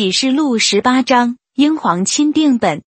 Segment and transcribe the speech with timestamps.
[0.00, 2.80] 启示录十八章，英皇钦定本。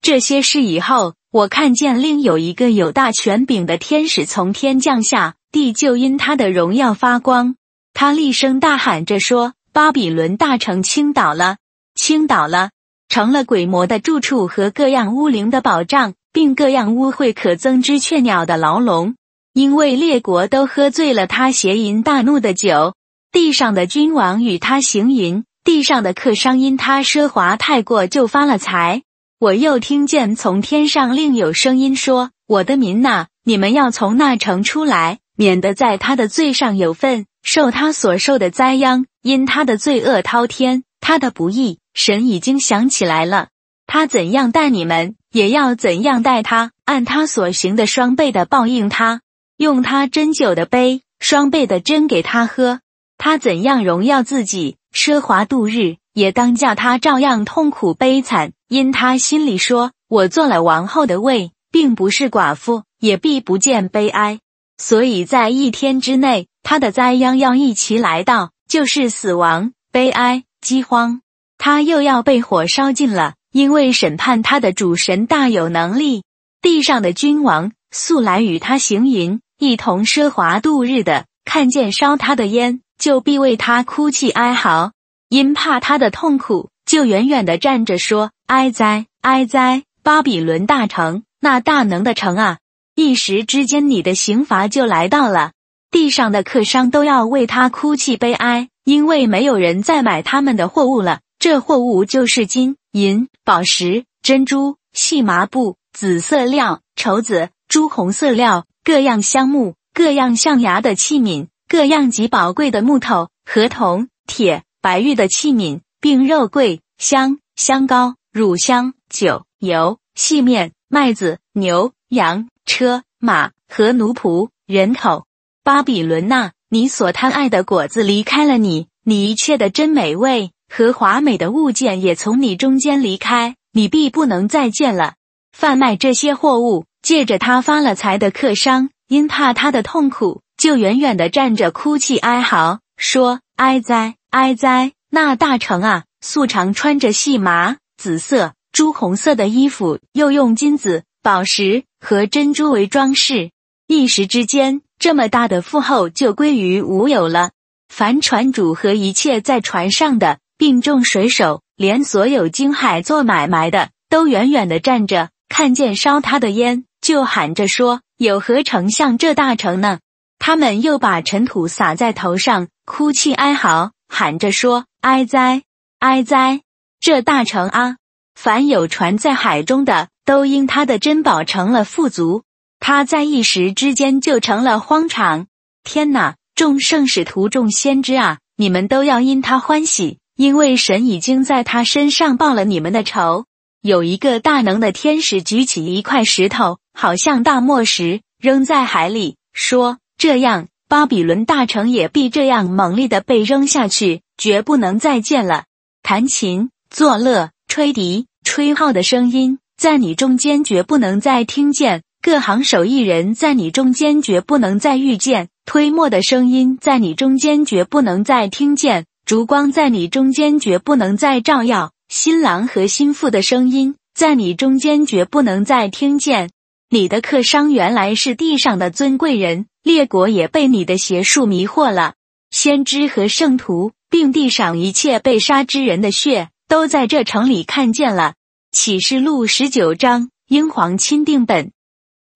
[0.00, 7.56] 这些事以后，我看见另有一个有大权柄的天使从天降下，地就因他的荣耀发光。
[7.92, 11.56] 他厉声大喊着说：“巴比伦大城倾倒了，
[11.96, 12.70] 倾倒了，
[13.08, 19.16] 成了鬼魔的住处和各样污灵的保障，并各样污秽可憎之雀鸟的牢笼。
[19.54, 22.94] 因为列国都喝醉了他邪淫大怒的酒，
[23.32, 29.02] 地上的君王与他行淫。”地上的客商因他奢华太过就发了财。
[29.38, 39.06] 我又听见从天上另有声音说：“我的民呐，你们要从那城出来，免得在他的罪上有份，受他所受的灾殃。
[39.22, 43.48] 因他的罪恶滔天，他的不义，神已经想起来了。
[43.86, 49.22] 他怎样待你们，也要怎样待他，按他所行的双倍的报应他，
[49.56, 52.80] 用他斟酒的杯，双倍的斟给他喝。
[53.16, 64.38] 他怎样荣耀自己。”奢华度日，也当叫他照样痛苦悲惨，因他心里说：“我做了王后的位，并不是寡妇，也必不见悲哀。”
[64.78, 71.22] 所以在一天之内，他的灾殃要一起来到，就是死亡、悲哀、饥荒。
[71.58, 76.22] 他又要被火烧尽了，因为审判他的主神大有能力。
[76.62, 82.80] 地上的君王素来与他行淫，一同奢华度日的，看见烧他的烟。
[82.98, 84.92] 就必为他哭泣哀嚎，
[85.28, 89.82] 因怕他的痛苦，就远远的站着说：“哀哉，哀哉！
[90.02, 92.58] 巴比伦大城，那大能的城啊！
[92.94, 95.52] 一时之间，你的刑罚就来到了。
[95.90, 101.20] 地上的客商都要为他哭泣悲哀，因为没有人再买他们的货物了。
[101.38, 125.26] 这货物就是金银、宝石、珍珠、细麻布、紫色料、绸子、朱红色料，各样香木，各样象牙的器皿。”各样极宝贵的木头、合铜、铁、白玉的器皿，并肉桂、香、香膏、乳香、酒、油、细面、麦子、牛、羊、车、马和奴仆、人口。
[125.64, 135.14] 巴比伦呐，你所贪爱的果子离开了你，你一切的真美味和华美的物件也从你中间离开，你必不能再见了。
[135.50, 140.42] 贩卖这些货物，借着他发了财的客商，因怕他的痛苦。
[140.64, 144.92] 就远远的站着哭泣哀嚎，说：“哀哉，哀哉！
[145.10, 153.50] 那大城啊，素常穿着细麻、紫色、朱红色的衣服，又用金子、宝石和珍珠为装饰。
[153.88, 157.50] 一时之间，这么大的富厚就归于无有了。
[157.90, 169.98] 凡船主和一切在船上的，并众水手，连所有经海做买卖的，都远远的站着，看见烧他的烟，就喊着说：有何丞相这大城呢？”
[170.38, 175.62] 他们又把尘土撒在头上，哭泣哀嚎，喊着说：“哀哉，
[176.00, 176.60] 哀哉！
[177.00, 177.96] 这大城啊，
[178.34, 182.42] 凡有船在海中的，都因他的珍宝成了富足。
[182.78, 185.46] 他在一时之间就成了荒场。
[185.82, 186.36] 天哪！
[186.54, 193.46] 众圣使徒、众先知啊，你们都要因他欢喜，因为神已经在他身上报了你们的仇。
[193.80, 205.64] 有一个大能的天使举起一块石头，好像大磨石，扔在海里，说。”这样，巴比伦大城也必这样猛烈的被扔下去，绝不能再见了。
[206.02, 226.48] 弹琴、作乐、吹笛、吹号的声音，在你中间绝不能再听见；各行手艺人，在你中间绝不能再遇见；推磨的声音，在你中间绝不能再听见；烛光在你中间绝不能再照耀；新郎和新妇的声音，在你中间绝不能再听见。
[226.88, 229.66] 你的客商原来是地上的尊贵人。
[229.84, 232.14] 列国也被你的邪术迷惑了，
[232.50, 238.32] 先知和圣徒，并地上一切被杀之人的血，都在这城里看见了。
[238.72, 241.70] 启示录十九章，英皇钦定本。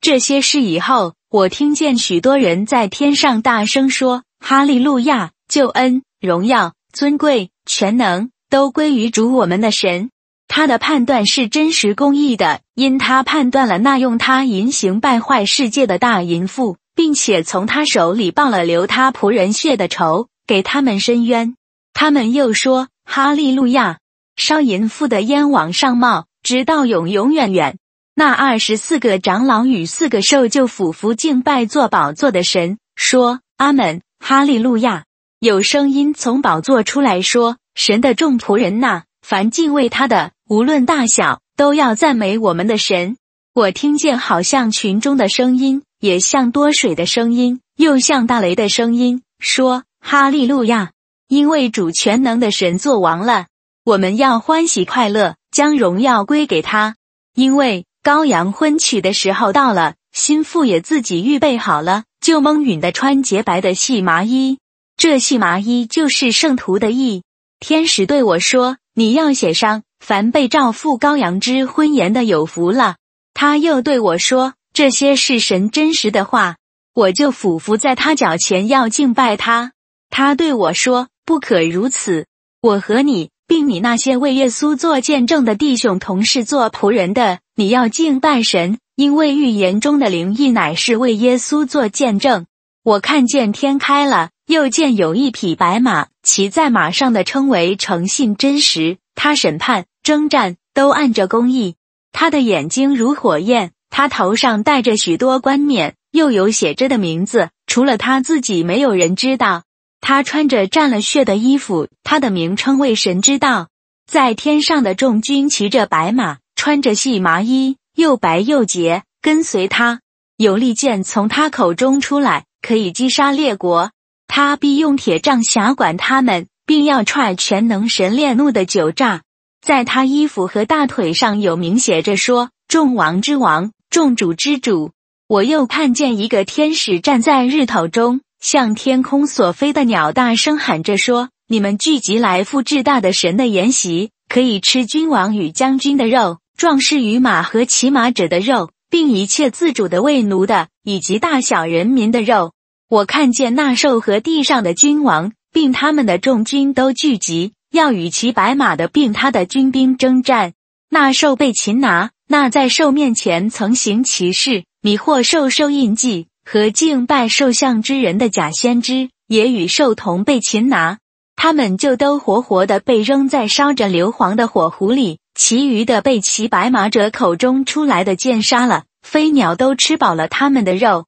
[0.02, 5.30] 这些事以后，我听见许多人在天上大声说：“哈利路亚！
[5.48, 10.10] 救恩、荣耀、尊贵、全能，都归于主我们的神。
[10.48, 21.54] 他的判断是真实公义的，因他判断了那用他淫行败坏世界的大淫妇。”并且从他手里报了流他仆人血的仇，给他们伸冤。
[21.94, 23.98] 他们又说：“哈利路亚！
[24.34, 27.78] 烧淫妇的烟往上冒，直到永永远远。”
[28.16, 35.04] 那二十四个长老与四个兽就俯伏敬拜坐宝座的神，说：“阿门，哈利路亚！”
[35.38, 43.16] 有声音从宝座出来说：“神的众仆人呐，凡敬畏他的，无论大小，都要赞美我们的神。”
[43.54, 45.82] 我听见好像群中的声音。
[46.00, 50.92] 也像多水的声音，又像大雷的声音，说：“哈利路亚！
[51.28, 53.46] 因为主全能的神作王了。”
[53.84, 56.96] 我们要欢喜快乐，将荣耀归给他，
[57.34, 64.58] 因为羔羊婚娶的时候到了，心腹也自己预备好了，就蒙允的穿洁白的细麻衣。
[64.98, 67.22] 这细麻衣就是圣徒的意。
[67.60, 72.96] 天使对我说：“你要写上，凡被召赴羔羊之婚筵的有福了。”
[73.32, 76.54] 他又对我说：“这些是神真实的话。”
[76.94, 79.72] 我就俯伏在他脚前要敬拜他。
[80.08, 82.26] 他对我说：“不可如此，
[82.60, 92.46] 我和你，并你那些为耶稣做见证的弟兄同事做仆人的，你要敬拜神，因为预言中的灵意乃是为耶稣做见证。”
[92.84, 94.30] 我看见天开了。
[94.46, 98.96] 又见有一匹白马，骑在马上的称为诚信真实。
[99.16, 101.74] 他审判、征战都按着公义。
[102.12, 109.64] 他的眼睛如火焰，他头上戴着许多冠冕，又有写着的名字，除了他自己，没有人知道。
[110.00, 113.68] 他穿着沾了血的衣服，他的名称为神之道。
[114.06, 120.00] 在天上的众军骑着白马，穿着细麻衣，又白又洁，跟随他。
[120.36, 123.90] 有利剑从他口中出来，可以击杀列国。
[124.28, 129.22] 他必用铁杖辖管他们，并要踹全能神烈怒的酒炸。
[129.60, 134.92] 在他衣服和大腿上有名写着说：“众王之王，众主之主。”
[135.28, 152.52] 我又看见一个天使站在日头中，向天空所飞的鸟大声喊着说：“你们聚集来赴至大的神的筵席，可以吃君王与将军的肉，壮士与马和骑马者的肉，并一切自主的为奴的，以及大小人民的肉。”
[152.88, 160.54] 我看见那兽和地上的君王，并他们的众军都聚集，要与骑白马的并他的军兵征战。
[160.88, 170.98] 那兽被擒拿，那在兽面前曾行骑士、迷惑兽兽印记和敬拜兽像之人的假先知，也与兽同被擒拿。
[171.36, 178.84] 他们就都活活的被扔在烧着硫磺的火湖里，其余的被骑白马者口中出来的剑杀了。
[179.02, 181.06] 飞鸟都吃饱了他们的肉。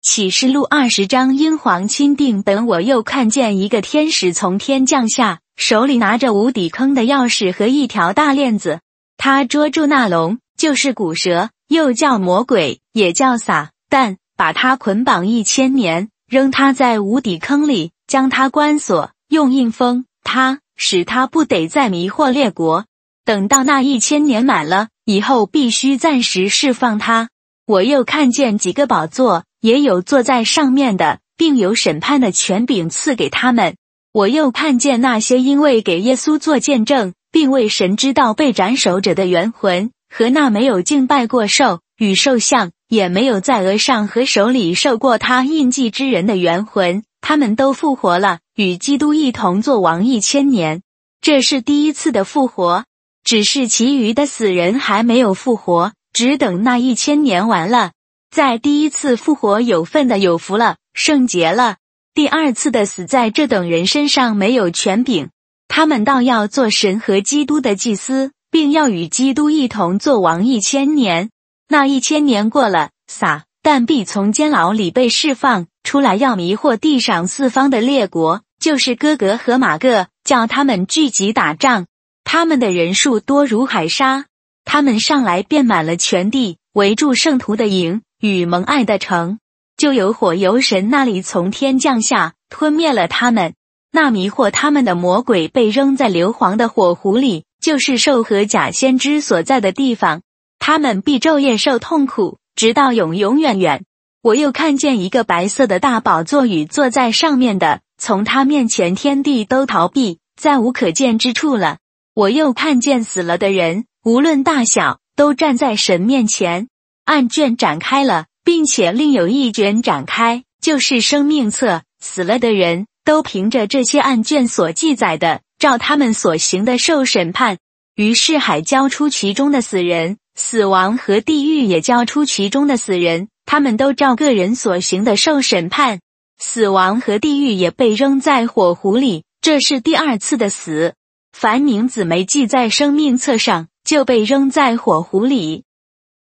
[0.00, 2.66] 启示录二十章，英皇钦定本。
[2.66, 8.80] 我又看见一个天使从天降下，手里拿着无底坑的钥匙和一条大链子。
[9.16, 22.84] 他捉住那龙，就是古蛇，又叫魔鬼，也叫撒旦，把他捆绑一千年，扔他在无底坑里，将他关锁，用印封他，使他不得再迷惑列国。
[23.24, 27.28] 等到那一千年满了以后，必须暂时释放他。
[27.66, 29.42] 我又看见几个宝座。
[29.62, 33.74] 也有坐在上面的，并有审判的权柄赐给他们。
[34.12, 50.82] 我又看见那些因为给耶稣做见证，并为神知道被斩首者的元魂，和那没有敬拜过兽与兽像，也没有在额上和手里受过他印记之人的元魂，他们都复活了，与基督一同做王一千年。
[51.22, 52.84] 这是第一次的复活，
[53.24, 57.92] 只是其余的死人还没有复活，只等那一千年完了。
[58.30, 61.76] 在第一次复活有份的有福了，圣洁了。
[62.12, 65.30] 第二次的死在这等人身上没有权柄，
[65.68, 71.30] 他们倒要做神和基督的祭司，并要与基督一同做王一千年。
[71.68, 81.86] 那一千年过了，撒但必从监牢里被释放出来，要迷惑地上四方的列国，就是哥格和马各，叫他们聚集打仗。
[82.24, 84.26] 他们的人数多如海沙，
[84.64, 88.02] 他们上来便满了全地，围住圣徒的营。
[88.20, 89.40] 与蒙爱的城，
[89.76, 93.54] 就有火由神那里从天降下，吞灭了他们。
[93.90, 100.20] 那迷惑他们的魔鬼被扔在硫磺的火湖里，就是兽和假先知所在的地方。
[100.58, 103.84] 他们必昼夜受痛苦，直到永永远远。
[104.20, 111.78] 我又看见一个白色的大宝座与坐在上面的，从他面前天地都逃避，再无可见之处了。
[112.14, 116.68] 我又看见死了的人，无论大小，都站在神面前。
[117.04, 121.82] 案卷展开了，并且另有一卷展开，就是生命册。
[122.00, 127.58] 死了的人都凭着这些案卷所记载的，照他们所行的受审判。
[127.94, 136.00] 于是海交出其中的死人，死亡和地狱也交出其中的死人，他们都照个人所行的受审判。
[136.36, 140.94] 死亡和地狱也被扔在火湖里，这是第二次的死。
[141.30, 145.62] 凡名字没记在生命册上，就被扔在火湖里。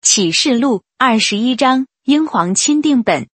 [0.02, 3.28] 启示录二十一章，英皇钦定本。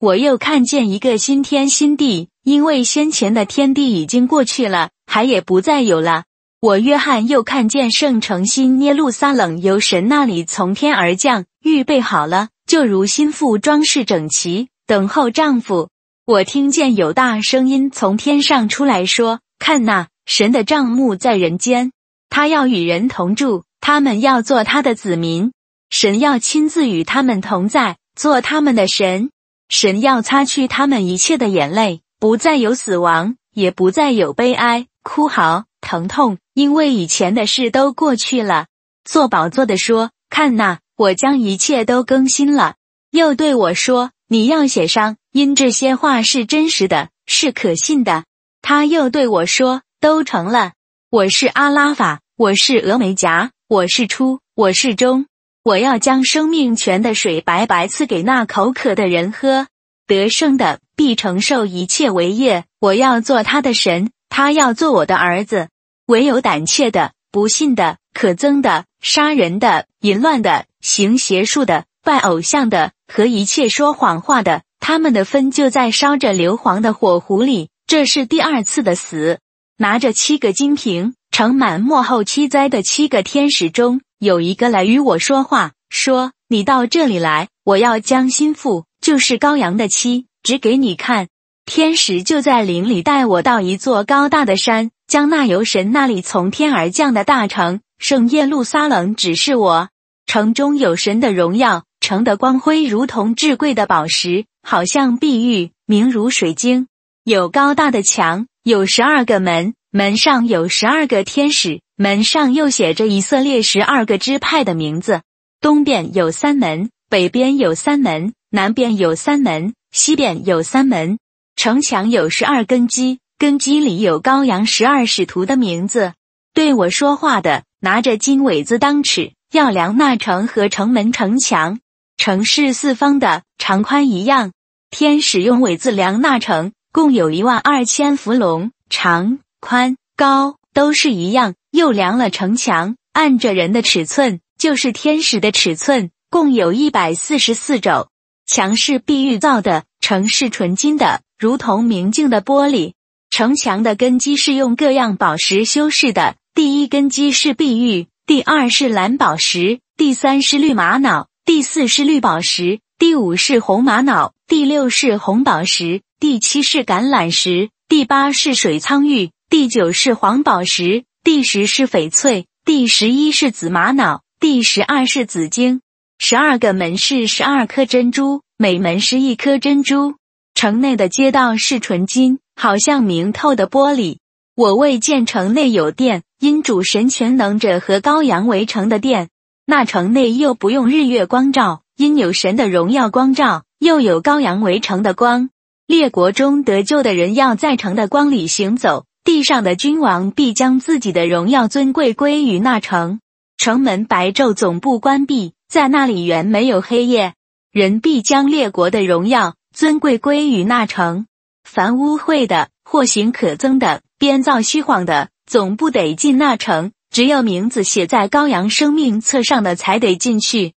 [0.00, 6.24] 我又看见一个新天新地，因为先前的天地已经过去了，海也不再有了。
[6.60, 15.88] 我约翰又看见圣城新耶路撒冷由神那里从天而降，预备好了，就如心腹装饰整齐，等候丈夫。
[16.26, 21.92] 我听见有大声音从天上出来说：“看那神的帐幕在人间，
[22.28, 25.52] 他要与人同住，他们要做他的子民，
[25.88, 29.30] 神要亲自与他们同在，做他们的神。
[29.70, 38.66] 神要擦去他们一切的眼泪，不再有死亡，也不再有悲哀、哭嚎、疼痛，因为以前的事都过去了。
[39.04, 42.74] 做宝座的说：“看呐，我将一切都更新了。”
[43.12, 48.24] 又对我说：“你要写上，因这些话是真实的，是可信的。”
[48.62, 50.72] 他又对我说：“都成了。
[51.08, 55.26] 我是阿拉法，我是峨眉夹，我是初，我是终。”
[55.62, 59.68] 我要将生命泉的水白白赐给那口渴的人喝，
[60.08, 62.64] 得胜的必承受一切为业。
[62.80, 65.68] 我要做他的神，他要做我的儿子。
[66.06, 77.70] 唯有胆怯的、不信的、可憎的、杀人的、淫乱的、行邪术的、拜偶像的和一切说谎话的，他们的分就在烧着硫磺的火壶里。
[77.88, 79.40] 这是第二次的死。
[79.78, 84.00] 拿着七个金瓶盛满末后七灾的七个天使中。
[84.18, 91.28] 有一个来与我说话，说：“你到这里来，我要将心腹，就是羔羊的妻，指给你看。”
[91.66, 99.88] 天使就在林里带我到一座高大的山，将那由神那里从天而降的大城圣耶路撒冷指示我。
[100.26, 106.86] 城中有神的荣耀，城的光辉如同至贵的宝石，好像碧玉，明如水晶。
[107.24, 111.80] 有高大的墙，有十二个门，门上有十二个天使。
[111.96, 115.22] 门上又写着以色列十二个支派的名字，
[115.60, 121.18] 东边有三门，北边有三门，南边有三门，西边有三门。
[121.56, 126.12] 城墙有十二根基，根基里有羔羊十二使徒的名字。
[126.52, 131.80] 对我说话的拿着金苇子当尺，要量那城和城门城墙。
[132.18, 134.52] 城是四方的，长宽一样。
[134.90, 141.54] 天使用苇子量那城，共有一万二千伏龙，长、宽、高都是一样。
[141.70, 148.08] 又量了城墙，按着人的尺寸，就是天使的尺寸，共有一百四十四肘。
[148.46, 152.92] 墙是碧玉造的，城是纯金的，如同明镜的玻璃。
[153.30, 171.04] 城墙的根基是用各样宝石修饰的，第一根基是碧玉，第二是蓝宝石，第三是绿玛瑙，第四是绿宝石，第五是红玛瑙，第六是红宝石，第七是橄榄石，第八是水苍玉，第九是黄宝石。
[171.22, 175.80] 第十是翡翠，第十一是紫玛瑙，第十二是紫晶。
[176.18, 180.14] 十二个门是十二颗珍珠，每门是一颗珍珠。
[180.56, 184.16] 城内的街道是纯金，好像明透的玻璃。
[184.56, 189.28] 我未见城内有殿，因主神全能者和羔羊围城的殿。
[189.66, 195.50] 那城内又不用日月光照，因有神的荣耀光照，又有羔羊围城的光。
[195.86, 199.04] 列国中得救的人要在城的光里行走。
[199.24, 203.20] 地上的君王必将自己的荣耀尊贵归于那城，
[203.58, 207.34] 城门白昼总部关闭，在那里原没有黑夜。
[207.72, 211.26] 人必将列国的荣耀尊贵归于那城。
[211.62, 216.92] 凡污秽的或行可憎的、编造虚谎的，总不得进那城。
[217.10, 220.72] 只有名字写在羔羊生命册上的，才得进去。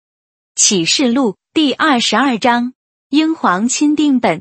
[0.54, 2.72] 启示录第二十二章，
[3.10, 4.40] 英皇钦定本。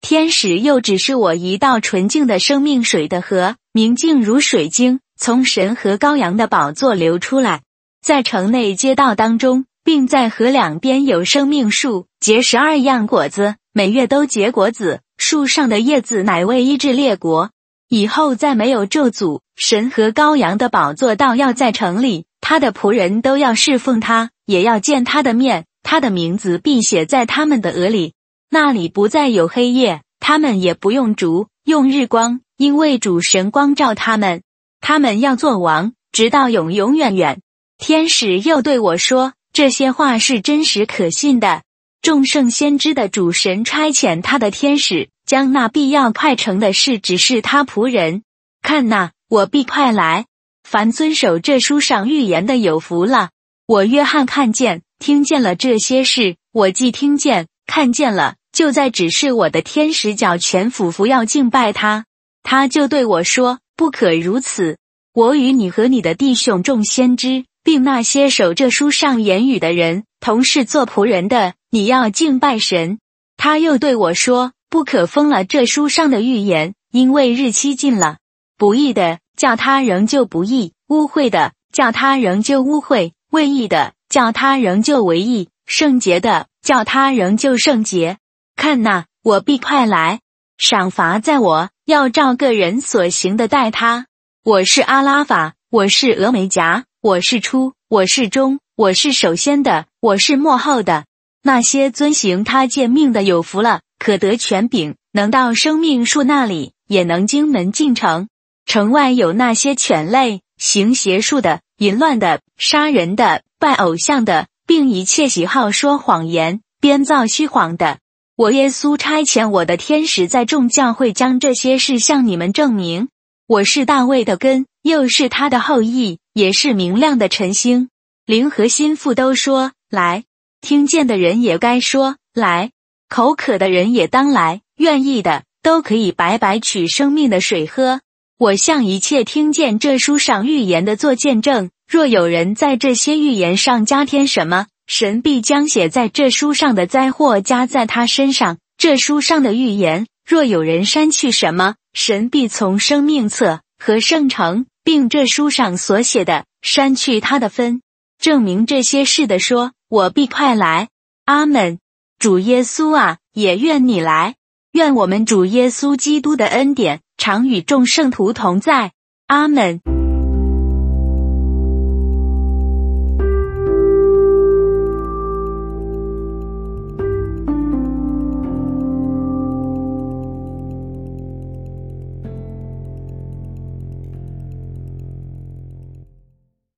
[0.00, 7.60] 天使又指示我一道纯净的生命水的河，明净如水晶，从神和羔羊的宝座流出来，
[8.02, 15.00] 在城内街道当中，并在河两边有生命树，结十二样果子，每月都结果子。
[15.16, 17.50] 树上的叶子乃为医治列国。
[17.88, 19.40] 以后再没有咒诅。
[19.54, 28.14] 神和羔羊的宝座倒要在城里，他的仆人都要侍奉他，也要见他的面，他的名字必写在他们的额里。
[28.50, 34.42] 那里不再有黑夜，他们也不用烛，用日光，因为主神光照他们。
[34.80, 37.40] 他们要做王，直到永永远远。
[37.78, 41.62] 天使又对我说：“这些话是真实可信的。
[42.02, 48.24] 众圣先知的主神差遣他的天使，将那必要快成的事指示他仆人。
[48.60, 50.26] 看那，我必快来。
[50.68, 53.30] 凡遵守这书上预言的，有福了。
[53.66, 62.04] 我约翰看见、听见了这些事，我既听见、看见了。”就在指示我的天使脚前俯伏要敬拜他，
[62.42, 64.76] 他就对我说：“不可如此。
[65.14, 72.98] 我与你和你的弟兄众先知，并那些守这书上言语的人，同是做仆人的，你要敬拜神。”
[73.36, 78.18] 他又对我说：“不可封了这书上的预言，因为日期近了。
[78.56, 88.18] 不义的叫他仍旧不义，污秽的叫他仍旧污秽，为义的叫他仍旧为义，圣洁的叫他仍旧圣洁。”
[88.54, 90.20] 看呐，我必快来，
[90.58, 94.06] 赏罚在我，要照个人所行的待他。
[94.44, 101.04] 我是阿拉法，我是峨眉夹，我是初，我是中，我是首先的，我是末后的。
[101.42, 108.28] 那些遵行他诫命的有福了，可得权柄，能到生命树那里，也能经门进城。
[108.66, 117.98] 城外有那些犬类，行邪术的、淫乱的、杀人的、拜偶像的，并一切喜好说谎言、编造虚谎的。
[118.36, 123.08] 我耶稣差遣我的天使在众教会将这些事向你们证明。
[123.52, 127.90] 我是大卫的根，又是他的后裔，也是明亮的晨星。
[128.24, 130.24] 灵和心腹都说来，
[130.62, 132.70] 听见的人也该说来，
[133.10, 138.00] 口渴的人也当来，愿意的都可以白白取生命的水喝。
[138.38, 141.68] 我向一切听见这书上预言的做见证。
[141.86, 148.56] 若有人在这些预言上加添什么，神必将写在这书上的灾祸加在他身上。
[148.78, 157.82] 这书上的预言，若有人删去什么，神必从生命册和圣城，并这书上所写的删去他的分，
[158.18, 160.88] 证明这些事的说，我必快来。
[161.24, 161.78] 阿门。
[162.18, 164.36] 主耶稣啊，也愿你来。
[164.72, 168.92] 愿我们主耶稣基督的恩典常与众圣徒同在。
[169.26, 169.91] 阿门。